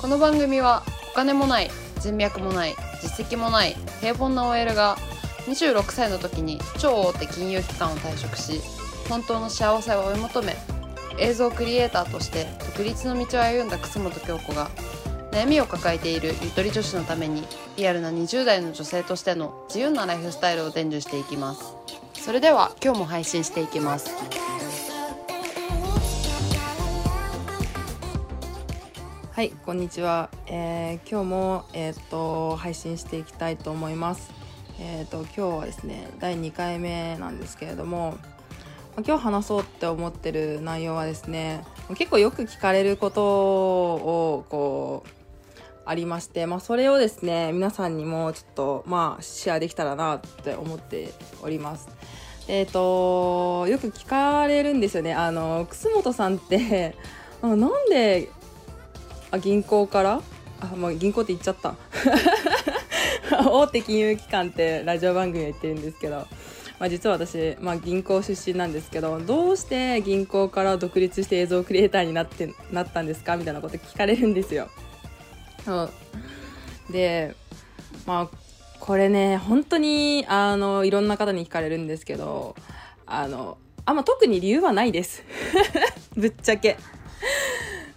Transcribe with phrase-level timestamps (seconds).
[0.00, 1.70] この番組はお金もない
[2.00, 4.96] 人脈もない実績もない平凡な OL が
[5.46, 8.60] 26歳の時に超大手金融機関を退職し
[9.08, 10.56] 本当の幸せを追い求め
[11.18, 14.68] 映像クリエイターとして独立の道を歩んだ楠本京子が
[15.32, 17.44] 悩みを抱えているゆとり女子のために
[17.76, 21.74] リアルな20代の女性としての自由なライフスタイルを伝授していきます。
[22.14, 24.10] それでは今日も配信していきます。
[29.36, 30.30] はい、こんにちは。
[30.46, 34.32] えー今日もえーと配信していきたいと思います。
[34.80, 38.16] えーと今日はですね第2回目なんですけれども、
[39.06, 41.64] 今日話そうって思ってる内容はですね、
[41.98, 51.90] 結構よく聞かれることをこうありまして、まあそれをですね皆さんにもちょっとまあシェアできたらなって思っております。
[52.48, 55.12] えーとよく聞かれるんですよね。
[55.12, 56.96] あの楠本さんって
[57.42, 57.60] なん
[57.90, 58.30] で
[59.30, 60.22] あ銀行から？
[60.60, 61.74] あもう銀行って言っちゃった。
[63.50, 66.26] 大手金融機関ってラジオ番組で言ってるんですけど、
[66.78, 73.36] まあ、実は私、まあ、銀行出身なんですけどどうして銀行から独立して映像クリエイターになってなったんですか？
[73.36, 74.68] みたいなこと聞かれるんですよ。
[75.64, 75.92] そう。
[76.92, 77.34] で
[78.06, 78.36] まあ
[78.78, 82.54] これね本当にあのいろんな方に聞かれるんですけど
[83.06, 85.24] あのあんま特に理由はないです。
[86.16, 86.76] ぶっちゃけ。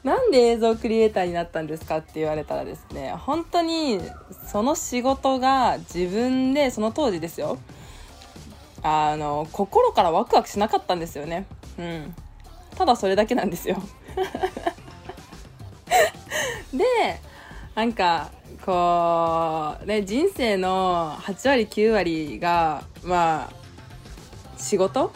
[0.03, 3.99] なんで映像クリエイターになったんですかって言われたらですね本当に
[4.47, 7.57] その仕事が自分でその当時ですよ。
[8.81, 11.45] あの心からワクワクしなかったんですよね。
[11.77, 12.15] うん。
[12.77, 13.75] ただそれだけなんですよ。
[16.73, 17.19] で
[17.75, 18.29] なんか
[18.65, 23.53] こうね人生の8割9割がまあ
[24.57, 25.11] 仕事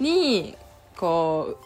[0.00, 0.56] に
[0.96, 1.58] こ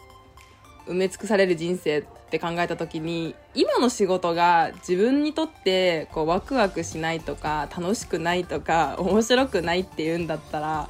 [0.87, 10.89] う埋め尽くされる人生って考えた時に今の仕事が自分にとってこうワクワクしないとか楽しくないとか面白くないっていうんだったら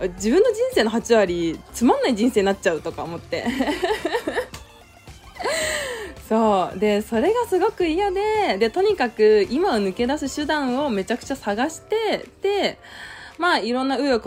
[0.00, 3.44] 自分の人生の8割つまんない人生になっちゃうとか思って。
[6.28, 6.78] そう。
[6.78, 12.78] でそれがすごく嫌ででとにかく今を抜け出す手段をめちゃくちゃ探してで
[13.38, 14.20] まあいろんな紆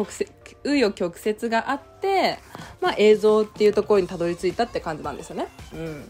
[0.66, 2.40] 余曲折があって、
[2.82, 5.48] まあ、映像っていうところにたどり着いたって感じなんですよね。
[5.74, 6.10] うん。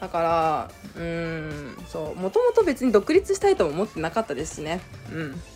[0.00, 4.80] だからうんそうもともと別に独立したいとも思ってなかったですしね。
[5.12, 5.42] うん。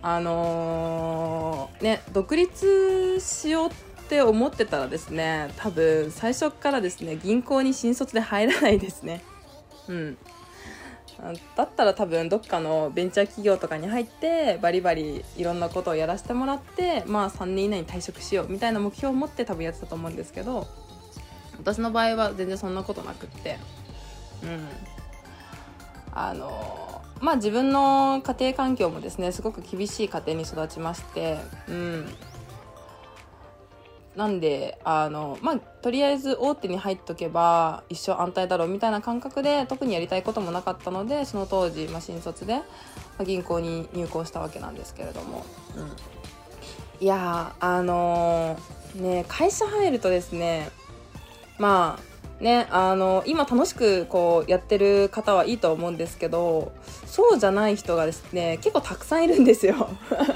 [0.00, 3.72] あのーね独立しようっ
[4.08, 9.22] て思ってたらですね多分最初からですね銀行に新卒で入らないですね。
[9.88, 10.18] うん。
[11.56, 20.68] だったら多分どっかのベンチャー企業とかに入ってバリバリいろんなことをやらせてもらってまあ3年以内に退職しようみたいな目標を持って多分やってたと思うんですけど
[21.58, 23.58] 私の場合は全然そんなことなくって。
[24.42, 24.68] うん。
[26.12, 31.38] あのまあ自分の家庭環境もですねすごく厳しい家庭に育ちまして。
[31.68, 32.06] うん。
[34.16, 42.62] なんであのまあとりあえず大手に入っとけば一生安泰だろうみたいな感覚で特にやりたいこともなかったのでその当時、まあ、新卒で、ま
[43.20, 45.46] あ、銀行に入行したわけなんですけれども、
[45.76, 45.82] う
[47.00, 50.70] ん、いやあのーね会社入るとですね
[51.58, 51.98] ま
[52.40, 56.72] あねあの今楽しくこうやってる方はいいと思うんですけど
[57.06, 59.88] そうじゃない人がですね結構たくさんいるんですよ。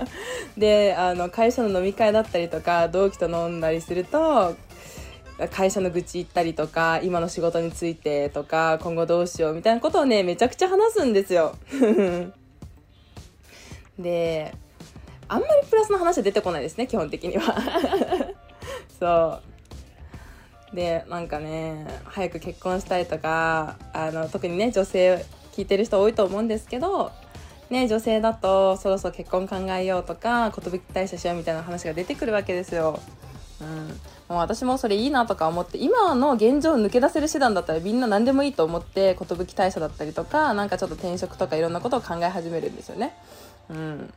[0.59, 4.57] であの会社の飲み会だったりとか同期と飲んだりすると
[5.51, 11.57] 会社の愚痴言ったりとか今の仕事についてとか今後どうしようみたいなことをねめちゃくちゃ話すんですよ。
[13.99, 14.55] で
[15.29, 17.55] あんまりプラスの話は出てこないですね基本的には。
[18.99, 19.52] そう。
[20.75, 27.13] でなんかね早く結婚したいとかあの特にね女性聞いてる人多いと思うんですけど
[27.71, 33.01] ね女性だとそろそろ結婚考えようとか寿退社しようみたいな話が出てくるわけですよ。
[33.61, 33.89] うん、
[34.29, 43.15] もう私もそれいいなとか思って今の現状を抜け出せる手段だったらみんな何でもいいと思って寿退社だったりとかなんかちょっと転職とかいろんなことを考え始めるんですよね。
[43.71, 44.13] うん、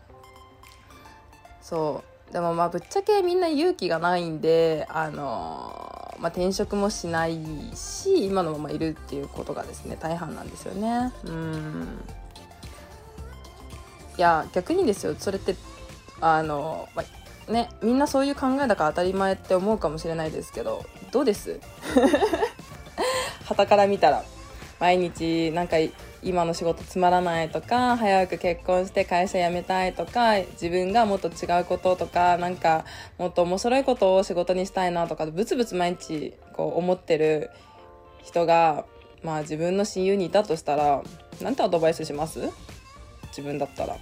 [1.62, 7.38] そうでもまあぶっちゃけみんな勇気がないんであのまあ、転職もしない
[7.76, 11.12] し今のままいるっていうことがですね大半なんですよね。
[11.26, 12.00] うん。
[14.18, 15.16] いや逆にですよ。
[15.18, 15.56] それって
[16.22, 17.04] あの、ま
[17.50, 21.60] あ、ねみんなそういう考えだから当たり前って思うかもしれないですけどどうです？
[23.46, 24.24] 傍から見たら
[24.80, 25.78] 毎日なんか
[26.24, 32.86] 今の仕事つまらないとか早く結婚して会社辞めたいとか自分がもっと違うこととかなんか
[33.18, 37.52] もっと面白いことを仕事にしたいなとかブツブツ毎日こう思ってる
[38.24, 38.86] 人が
[39.24, 41.04] まあ自分の親友にいたとしたら
[41.42, 42.50] なんてアドバイスします？
[43.28, 43.98] 自分だったら。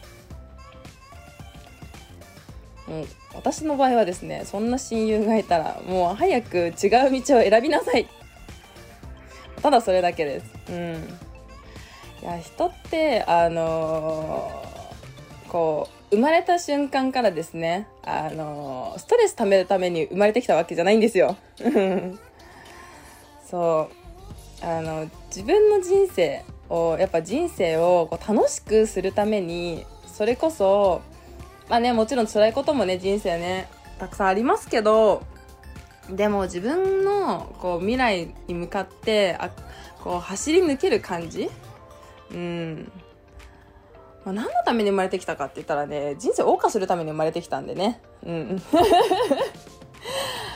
[2.88, 6.74] もう私の場合はですねそんな親友がいたらもう早く違う
[7.22, 8.08] 道を選びなさい。
[9.62, 10.46] ただそれだけです。
[10.70, 11.20] うん。
[12.24, 21.36] いや人ってあのー、こう生まれた瞬間からですねあのー、ストレスためるために生まれてきたわけじゃないんですよ。
[23.46, 23.90] そ
[24.62, 24.66] う。
[24.66, 31.02] あの自分の人生をやっぱ人生をこう楽しくするためにそれこそ
[31.68, 33.68] まあねもちろん辛いこともね人生ね
[34.00, 35.24] たくさんありますけど
[36.10, 39.50] でも自分のこう未来に向かってあ
[40.02, 41.50] こう走り抜ける感じ
[42.34, 42.92] うん。
[44.26, 48.02] まあ、何のために生まれてきたかって言ったらね人生を謳歌するために生まれてきたんでね。
[48.26, 48.62] うん。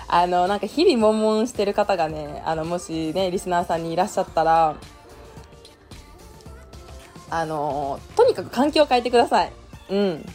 [0.09, 4.75] あのなんか日々悶々してる方がねあのもしねリスナーさんにいらっしゃったら
[7.29, 9.51] あのとにかく環境を変えてください。
[9.89, 10.25] うん。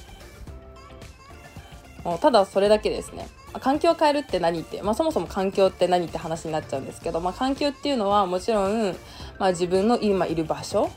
[2.04, 3.28] もうただそれだけですね。
[3.60, 8.96] 環境を変えるって何って、まあ、そもそも環境って何って話になっちゃうんですけど、まあ、環境っていうのはもちろん、
[9.38, 10.90] まあ、自分の今いる場所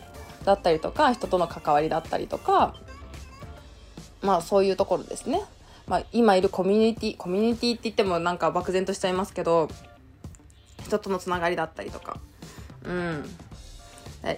[0.46, 2.76] だったりとか人との関わりだったりとか
[4.22, 5.42] まあそういうところですね。
[5.88, 9.70] まあ、今いるコミュニティコミュニティって言ってもなんか漠然としちゃいますけど
[10.84, 12.18] 人とのつながりだったりとか、
[12.84, 13.24] うん、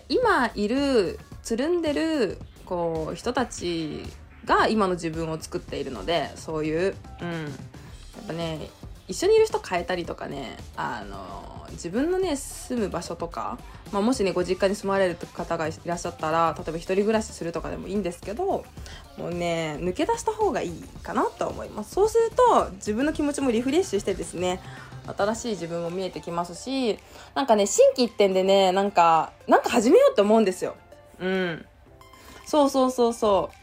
[0.10, 4.04] 今いるつるんでるこう人たち
[4.44, 8.70] が今の自分を作っているのでそういう、うん、やっぱね
[9.08, 13.58] 一緒にいる人変えたりとかねあの自分のね住む場所とか、
[13.92, 18.66] まあ、もしねご実家に住まれる方がいらっしゃったら例えば一人暮らしするとかでもいいんですけど
[19.18, 21.92] もうね抜け出した方がいいかなと思います。
[21.92, 24.60] そうすると自分の気持ちもリフレッシュしてですね
[25.18, 27.00] 新しい自分も見えてきますし
[27.34, 30.76] なんかね心機一転でねなんかなんか始めようって思うんですよ。
[31.20, 31.66] うん。
[32.46, 33.58] そうそうそうそう。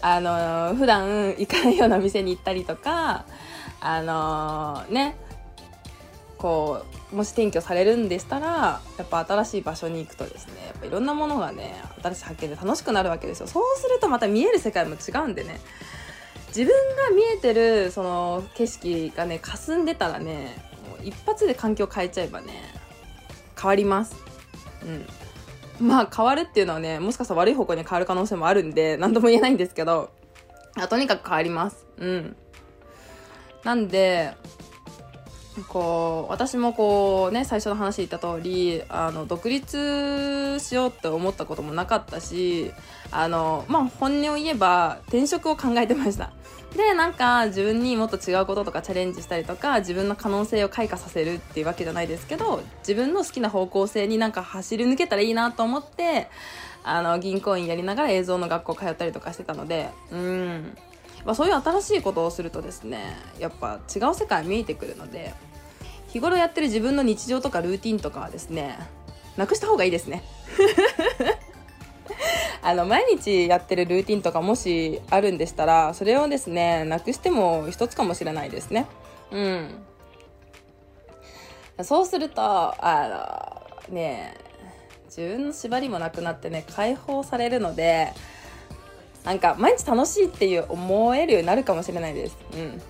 [0.00, 3.24] あのー、普段行かないような店に行ったりとか
[3.80, 5.16] あのー、ね
[6.36, 13.46] こうもし転居されるんでしたらやっぱ新しい場所に行くとですねやっぱいろんなものがね新しい発見で楽しくなるわけですよ。
[13.46, 15.60] そうするとまた見える世界も違うんでね。
[16.48, 20.56] 自分が見えてるその景色がね霞んでたらね
[20.88, 22.72] もう一発で環境変えちゃえばね
[23.60, 24.16] 変わります。
[25.80, 25.86] うん。
[25.86, 30.10] まあ変わるっていうのはねもしかしたら悪い方向に変わる可能性もあるんで何とも言えないんですけど
[30.88, 31.86] とにかく変わります。
[31.98, 32.36] うん。
[33.68, 34.32] なんで
[35.68, 42.72] こう私もこうね最初の話言った通りあの独立しようって思ったこともなかったし
[43.10, 46.32] あのまあ本音を言えば転職を考えてました。
[46.76, 56.28] でなんか自分にもっと違うこととかチャレンジしたりとか自分の可能性を開花させるっていうわけじゃないですけど自分の好きな方向性になんか走り抜けたらいいなと思って
[56.84, 60.78] あの銀行員やりながら映像の学校通ったりとかしてたのでうん。
[61.24, 65.34] まあ、そういう新しいことをするとですねやっぱ違う世界見えてくるので
[66.08, 68.78] 日頃やってる自分の日常とかルーティンとかはですね
[69.36, 70.22] なくした方がいいですね。
[72.60, 78.86] あの毎日やってるルーティンとかもしあるんでしたらそれをですねなくしても一つかもしれないですね。
[79.30, 79.84] うん。
[81.82, 84.34] そうするとあのね
[85.06, 88.12] 自分の縛りもなくなってね解放されるので
[89.24, 92.36] なんか毎日楽しいっていう思えるようになるかもしれないです。
[92.54, 92.80] うん。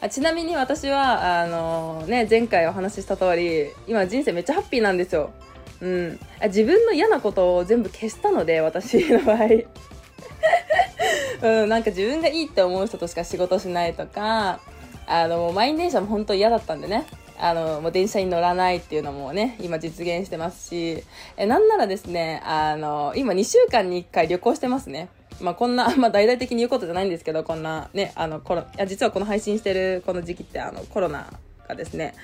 [0.00, 5.30] あちなみに私はあのー、ね前回お話しした通り今人生めっちゃハッピーなんですよ。
[5.80, 9.38] うん、自分の嫌なことを全部消したので私の場合。
[11.62, 14.60] うん、なんか自分がいいって思う人としか仕事しないとか
[15.06, 17.06] あの満員電車も本当嫌だったんでね。
[17.40, 21.04] あのもう電車に乗らないっていうのもね今実現してますし。
[21.36, 25.08] えなんならですねあの今2週間に1回旅行してますね。
[25.40, 31.26] まあ、こんな、 まあ、大々的に言うことじゃないんですけどこんなねあのコロいや実はこの配信してるこの時期ってあのコロナ
[31.68, 32.14] がですね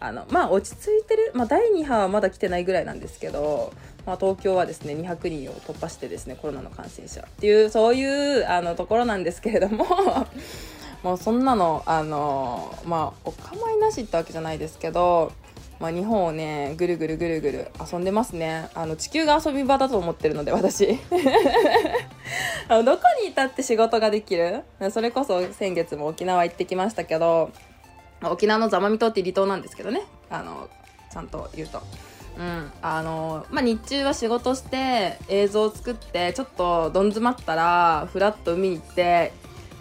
[0.00, 3.72] あのまあ落ち着いてる、まあ、第2波はまだ来てないぐらいなんですけど、
[4.06, 9.84] まあ、東京はですね200人を突破してですねコロナの感染者っていうそういうあのところなんですけれども
[11.02, 15.32] もうそんなのあのまあお構いなしってわけじゃないですけど
[15.82, 18.68] まあ、日本をねぐるぐるぐるぐる遊んでますね。
[18.72, 20.96] あの地球が遊び場だと思ってるので私。
[22.68, 24.62] あのどこにいたって仕事ができる？
[24.90, 27.50] それこそ先月も沖縄行ってきましたけど
[28.22, 30.02] 沖縄の座間味島って離島なんですけどね。
[30.30, 30.68] あの
[31.12, 31.82] ちゃんと言うと。
[32.38, 32.72] うん。
[32.80, 39.32] あのまあ、日中は仕事して映像を作ってちょっとどん詰まったらふらっと海に行って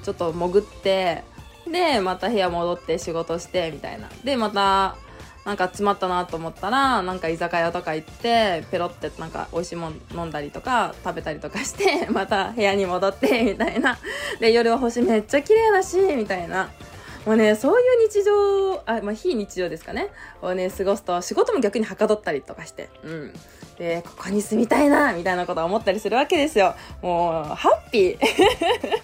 [0.03, 1.23] ちょっと潜って
[1.71, 4.09] でまた部屋戻って仕事してみたいな。
[4.25, 4.97] でまた
[5.45, 13.97] なんか詰まったなと思ったらなんか居酒屋とか行ってペロってなんか美味しいもん飲んだりとか食べたりとかして また部屋に戻ってみたいな。
[14.39, 16.69] で夜は星めっちゃ綺麗だしみたいな。
[17.25, 20.09] もうねそういう日常あ、まあ、非日常ですかね。
[20.41, 22.89] をね過ごすと仕事も逆にはかどったりとかして。
[23.03, 23.33] うん。
[23.77, 26.75] でここに住みたいなみたいなことを思ったりするわけですよ。
[27.01, 28.17] もうハッピー。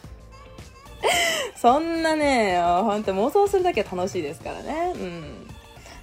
[1.56, 4.94] そんなね本当妄想するだけ楽しいですからね。
[4.96, 5.47] うん。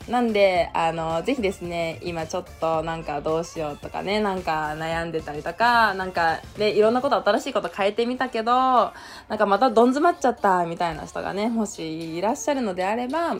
[0.09, 8.93] なんで、あの、ぜひですね、今ちょっとなんかどうしようとかね、なんか悩んでたりとか、なんか、で、いろんなこと新しいこと変えてみたけど、な
[9.37, 13.37] んかまたどん詰まっちゃったみたいな人がね、もしいらっしゃるのであれば、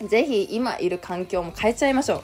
[0.00, 2.22] ぜひ今いる環境も変えちゃいましょ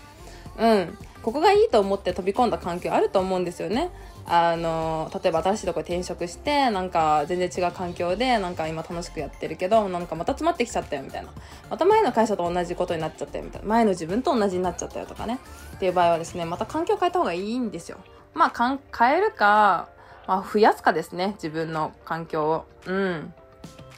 [0.58, 0.64] う。
[0.64, 0.98] うん。
[1.22, 3.90] ここがいいと思って飛び込んだ環境あると思うんですよね。
[4.30, 11.30] あの例えば新しいとこ転職してなんか全然違う環境でなんか今楽しくやってるけどなんかまた詰まってきちゃったよみたいな。
[11.70, 13.68] また前の会社と同じことになっちゃったよみたいな。
[13.68, 15.38] 前の自分と同じになっちゃったよとかね。
[15.76, 17.98] っていう場合はですねまた環境変えた方がいいんですよ。
[18.34, 19.88] まあかん変えるか、
[20.26, 22.64] まあ、増やすかですね自分の環境を。
[22.86, 23.34] うん。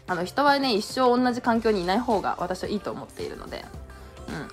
[0.07, 3.65] あの人はね一生同じ環境にいない方が私はいいと思っているので、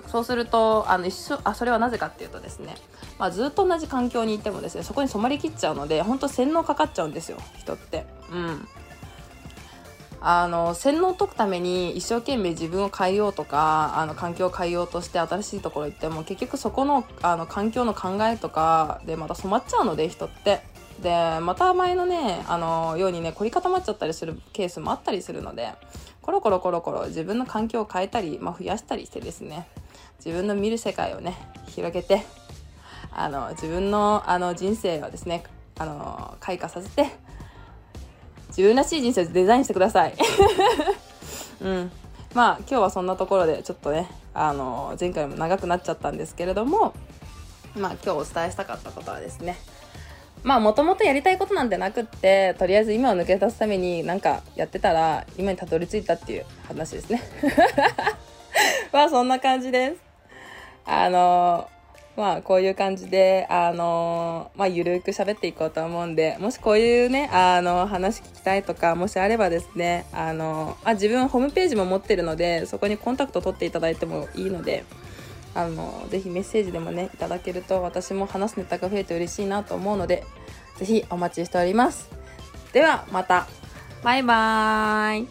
[0.07, 2.75] そうするとあの一緒あそれはなぜかっていうとですね、
[3.19, 8.05] まあ、ずっと同じ環境にいてもですねそこに染まりきっちゃうので本当洗脳かかっちゃうんですよ人って。
[8.31, 8.67] うん
[10.19, 20.61] あの洗脳を解くために一生懸命自分を変えようとかあの環境を変えようとして新しいところ行っても結局そこのあの環境の考えとかでまた染まっちゃうので人って
[21.01, 25.69] でまた前のねあのようにね凝り固まっちゃったりするケースもあったりするので
[26.23, 29.67] コロコロコロコロ自分の環境を変えたり、まあ、増やしたりしてですね
[30.17, 31.35] 自分の見る世界をね
[31.67, 32.23] 広げて
[33.11, 35.43] あの自分のあの人生をですね
[35.77, 37.07] あの開花させて
[38.49, 40.15] 自分らしい人生をデザインしてください。
[41.61, 41.91] うん、
[42.33, 46.93] まあ今日はそんなところでちょっとねあの前回も長くなっちゃったんですけれども
[47.75, 49.57] まあ今日お伝えしたかったことはですね
[50.43, 57.21] まあもともとやりたいことなんてなくってとりあえず今を抜け出すためになんかやってたら今にたどり着いたっていう話ですね。
[58.93, 60.06] まあそんな感じです。
[60.87, 61.69] あの
[62.15, 74.83] まあこういう感じであのまあゆるく喋っていこうと思うんでもしこういうねあの話聞きたいとかもしあればですねあのあ自分ホームページも持ってるのでそこにコンタクト取っていただいてもいいので
[75.53, 80.23] あのぜひメッセージでもねいただけると私も話すネタが増えて嬉しいなと思うので
[80.77, 82.09] ぜひお待ちしております。
[82.71, 83.47] ではまた。
[84.03, 85.27] バイバーイ。